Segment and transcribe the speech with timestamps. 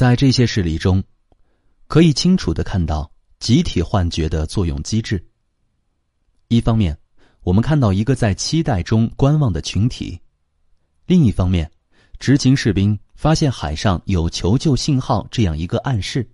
[0.00, 1.04] 在这些事例中，
[1.86, 5.22] 可以清楚的看到集体幻觉的作用机制。
[6.48, 6.96] 一方面，
[7.42, 10.18] 我们看到一个在期待中观望的群体；
[11.04, 11.70] 另一方面，
[12.18, 16.26] 执勤士兵发现海上有求救信号这样一个暗示，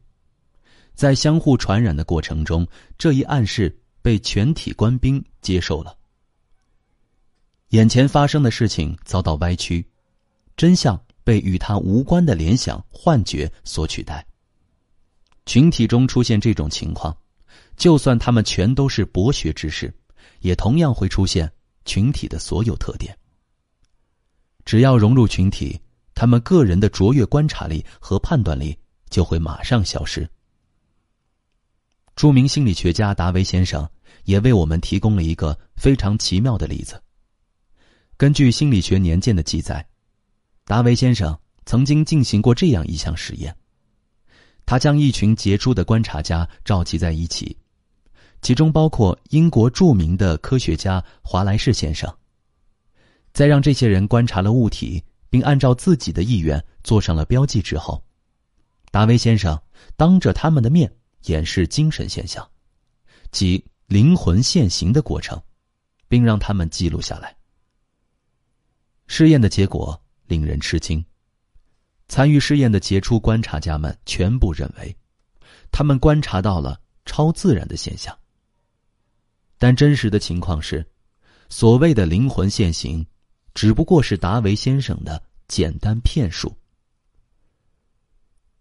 [0.94, 2.64] 在相互传染的过程中，
[2.96, 5.92] 这一暗示被全体官兵接受了。
[7.70, 9.84] 眼前发生的事情遭到歪曲，
[10.56, 10.96] 真相。
[11.26, 14.24] 被与他无关的联想、幻觉所取代。
[15.44, 17.16] 群体中出现这种情况，
[17.76, 19.92] 就算他们全都是博学之士，
[20.38, 21.50] 也同样会出现
[21.84, 23.12] 群体的所有特点。
[24.64, 25.80] 只要融入群体，
[26.14, 28.78] 他们个人的卓越观察力和判断力
[29.10, 30.30] 就会马上消失。
[32.14, 33.84] 著名心理学家达维先生
[34.26, 37.02] 也为我们提供了一个非常奇妙的例子。
[38.16, 39.84] 根据《心理学年鉴》的记载。
[40.66, 43.56] 达维先生曾经进行过这样一项实验，
[44.66, 47.56] 他将一群杰出的观察家召集在一起，
[48.42, 52.12] 其中包括英国著名的科学家华莱士先生。
[53.32, 55.00] 在让这些人观察了物体，
[55.30, 58.02] 并按照自己的意愿做上了标记之后，
[58.90, 59.56] 达维先生
[59.96, 60.92] 当着他们的面
[61.26, 62.44] 演示精神现象，
[63.30, 65.40] 即灵魂现形的过程，
[66.08, 67.36] 并让他们记录下来。
[69.06, 70.02] 试验的结果。
[70.26, 71.04] 令人吃惊。
[72.08, 74.96] 参与试验的杰出观察家们全部认为，
[75.72, 78.16] 他们观察到了超自然的现象。
[79.58, 80.86] 但真实的情况是，
[81.48, 83.04] 所谓的灵魂现形，
[83.54, 86.56] 只不过是达维先生的简单骗术。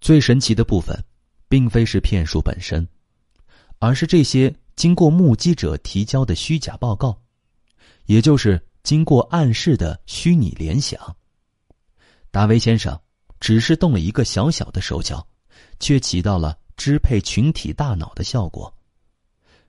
[0.01, 0.97] 最神奇的部分，
[1.47, 2.87] 并非是骗术本身，
[3.79, 7.19] 而是这些经过目击者提交的虚假报告，
[8.05, 10.99] 也就是经过暗示的虚拟联想。
[12.35, 12.99] 达维先生
[13.39, 15.25] 只是动了一个小小的手脚，
[15.79, 18.75] 却起到了支配群体大脑的效果，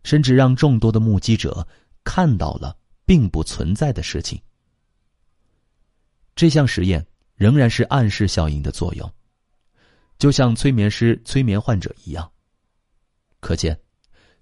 [0.03, 1.64] 甚至让众多的目击者
[2.03, 4.43] 看到了并不存在的事情。
[6.34, 7.06] 这项实验
[7.37, 9.09] 仍然是暗示效应的作用，
[10.19, 12.28] 就像催眠师催眠患者一样。
[13.38, 13.78] 可见，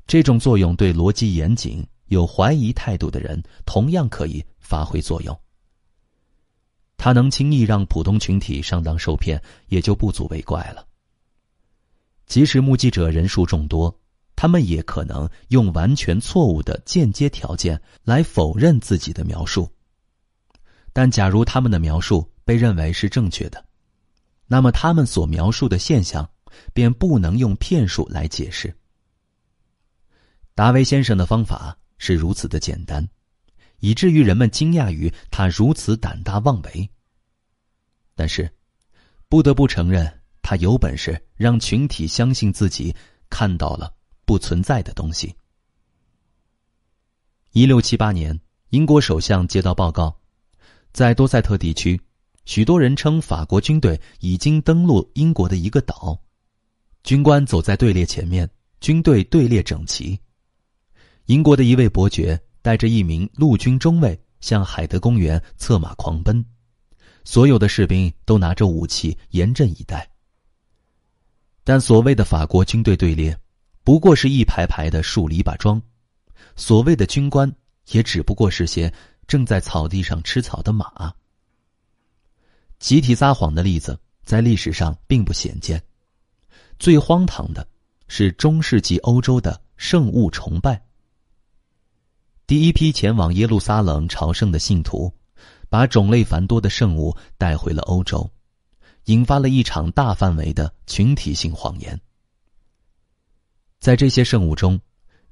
[0.06, 5.38] 这种作用对逻辑严谨、有怀疑态度的人同样可以发挥作用。
[6.96, 10.86] 他能轻易让普通群体上当受骗，也就不足为怪了。
[12.26, 13.94] 即使目击者人数众多，
[14.34, 19.70] 他们也可能用完全错误的间接条件来否认自己的描述。
[20.92, 23.64] 但假如他们的描述被认为是正确的，
[24.46, 26.28] 那么他们所描述的现象
[26.72, 28.74] 便不能用骗术来解释。
[30.54, 33.06] 达维先生的方法是如此的简单，
[33.84, 36.88] 以至于人们惊讶于他如此胆大妄为。
[38.14, 38.50] 但是，
[39.28, 42.96] 不得不承认，他有本事让群体相信自己
[43.28, 43.92] 看到了
[44.24, 45.34] 不存在的东西。
[47.52, 48.40] 一六七八年，
[48.70, 50.18] 英国首相接到报告，
[50.94, 52.00] 在多塞特地区，
[52.46, 56.18] 许多人称法国军队已经登陆英国的一个岛，
[57.02, 58.48] 军官走在队列前面，
[58.80, 60.18] 军队队列整齐。
[61.26, 66.42] 英国的一位伯爵带着一名陆军中尉向海德公园策马狂奔。
[67.22, 70.10] 所有的士兵都拿着武器严阵以待，
[71.62, 73.38] 但所谓的法国军队队列，
[73.82, 75.78] 不过是一排排的树篱笆桩；
[76.56, 77.54] 所谓的军官，
[77.90, 78.90] 也只不过是些
[79.26, 81.12] 正在草地上吃草的马。
[82.78, 85.82] 集体撒谎的例子在历史上并不鲜见，
[86.78, 87.68] 最荒唐的
[88.08, 90.82] 是中世纪欧洲的圣物崇拜。
[92.46, 95.12] 第一批前往耶路撒冷朝圣的信徒。
[95.66, 98.30] 把种类繁多的圣物带回了欧洲，
[99.06, 102.00] 引发了一场大范围的群体性谎言。
[103.80, 104.80] 在这些圣物中，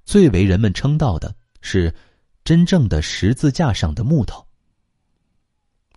[0.05, 1.95] 最为人们称道的是
[2.43, 4.45] 真正的十字架上的木头。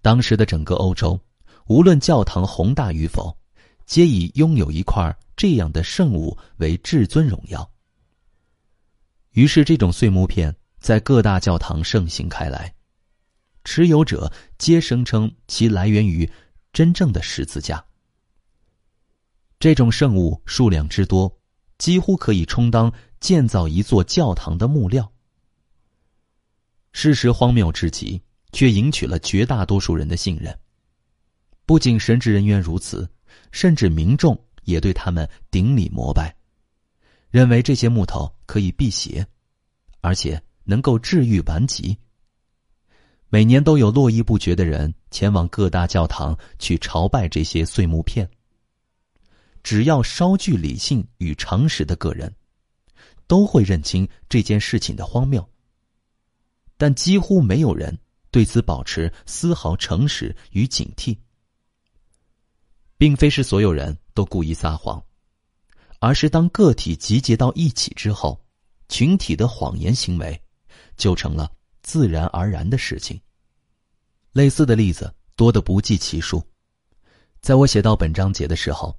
[0.03, 1.19] 当时的整个欧洲，
[1.65, 3.35] 无论教堂宏大与否，
[3.87, 7.67] 皆以拥有一块这样的圣物为至尊荣耀。
[9.31, 12.71] 于是，这种碎木片在各大教堂盛行开来。
[13.63, 16.31] 持有者皆声称其来源于
[16.71, 17.83] 真正的十字架。
[19.57, 21.35] 这种圣物数量之多，
[21.79, 25.11] 几乎可以充当建造一座教堂的木料。
[26.91, 28.21] 事实荒谬至极，
[28.51, 30.55] 却赢取了绝大多数人的信任。
[31.65, 33.09] 不仅神职人员如此，
[33.51, 36.35] 甚至民众也对他们顶礼膜拜，
[37.31, 39.25] 认为这些木头可以辟邪，
[40.01, 41.97] 而且能够治愈顽疾。
[43.29, 48.29] 每年都有络绎不绝的人前往各大教堂去朝拜这些碎木片。
[49.63, 52.33] 只要稍具理性与常识的个人，
[53.25, 55.47] 都会认清这件事情的荒谬。
[56.77, 57.97] 但几乎没有人
[58.29, 61.17] 对此保持丝毫诚实与警惕。
[62.97, 65.03] 并非是所有人都故意撒谎，
[65.99, 68.39] 而是当个体集结到一起之后，
[68.87, 70.41] 群体的谎言行为
[70.97, 71.51] 就成了
[71.81, 73.19] 自然而然的事情。
[74.31, 76.43] 类似的例子多得不计其数。
[77.41, 78.97] 在我写到本章节的时候，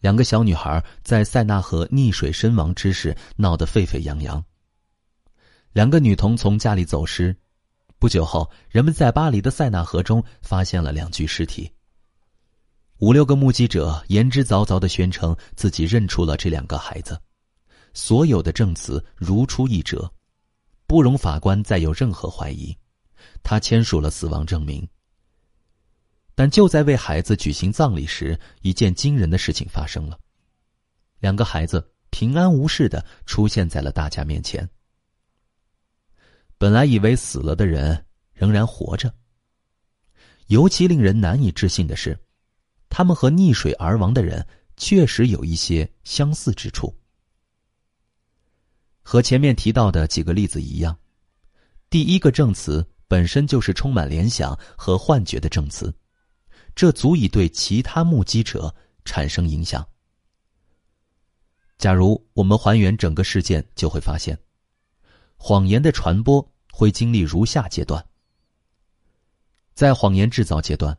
[0.00, 4.42] 两个小女孩在塞纳河溺水身亡之事闹得沸沸扬扬。
[5.72, 7.36] 两个女童从家里走失，
[7.98, 11.70] 不久后，人们在巴黎的塞纳河中发现了两具尸体。
[12.98, 17.20] 五六个目击者言之凿凿的宣称自己认出了这两个孩子，
[17.92, 20.10] 所有的证词如出一辙，
[20.88, 22.76] 不容法官再有任何怀疑。
[23.44, 24.88] 他签署了死亡证明。
[26.34, 30.18] 但就在为孩子举行葬礼时，一件惊人的事情发生了：
[31.20, 34.68] 两个孩子平安无事的出现在了大家面前。
[36.56, 39.14] 本来以为死了的人仍然活着。
[40.46, 42.18] 尤其令人难以置信的是。
[42.88, 44.44] 他们和溺水而亡的人
[44.78, 46.97] 确实有一些相似之处，
[49.10, 50.94] 和前面提到的几个例子一样，
[51.88, 55.90] 第一个证词本身就是充满联想和幻觉的证词，
[56.76, 58.74] 这足以对其他目击者
[59.06, 59.82] 产生影响。
[61.78, 64.38] 假如我们还原整个事件，就会发现，
[65.38, 68.06] 谎言的传播会经历如下阶段：
[69.72, 70.94] 在谎言制造阶段。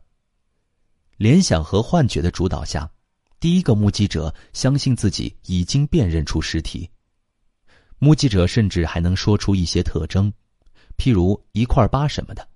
[1.16, 2.90] 联想和幻觉的主导下，
[3.38, 6.90] 第一个目击者相信自己已经辨认出尸体。
[8.00, 10.32] 目击者甚至还能说出一些特征，
[10.96, 12.48] 譬如一块疤什么的，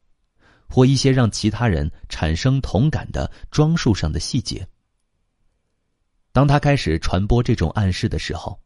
[0.69, 4.67] 或一些让其他人产生同感的装束上的细节。
[6.33, 8.59] 当他开始传播这种暗示的时候，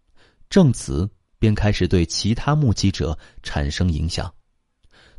[0.48, 1.06] 证词
[1.38, 4.32] 便开始对其他目击者产生影响，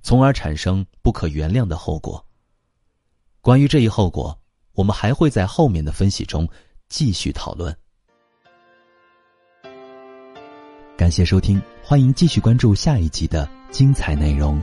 [0.01, 2.25] 从而产生不可原谅的后果。
[3.41, 4.35] 关于这一后果。
[4.73, 6.47] 我们还会在后面的分析中
[6.87, 7.75] 继续讨论。
[10.99, 14.61] 感谢收听，欢迎继续关注下一集的精彩内容。